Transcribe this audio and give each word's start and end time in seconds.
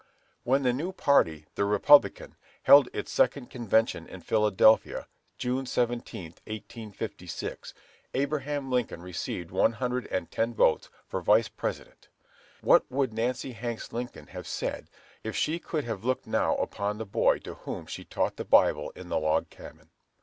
When 0.43 0.63
the 0.63 0.73
new 0.73 0.91
party, 0.93 1.45
the 1.53 1.63
Republican, 1.63 2.35
held 2.63 2.89
its 2.91 3.11
second 3.11 3.51
convention 3.51 4.07
in 4.07 4.21
Philadelphia, 4.21 5.05
June 5.37 5.67
17, 5.67 6.23
1856, 6.47 7.75
Abraham 8.15 8.71
Lincoln 8.71 9.03
received 9.03 9.51
one 9.51 9.73
hundred 9.73 10.07
and 10.07 10.31
ten 10.31 10.55
votes 10.55 10.89
for 11.07 11.21
Vice 11.21 11.49
President. 11.49 12.07
What 12.61 12.83
would 12.89 13.13
Nancy 13.13 13.51
Hanks 13.51 13.93
Lincoln 13.93 14.25
have 14.29 14.47
said 14.47 14.87
if 15.23 15.35
she 15.35 15.59
could 15.59 15.83
have 15.83 16.03
looked 16.03 16.25
now 16.25 16.55
upon 16.55 16.97
the 16.97 17.05
boy 17.05 17.37
to 17.41 17.53
whom 17.53 17.85
she 17.85 18.03
taught 18.03 18.37
the 18.37 18.43
Bible 18.43 18.89
in 18.95 19.09
the 19.09 19.19
log 19.19 19.51
cabin! 19.51 19.91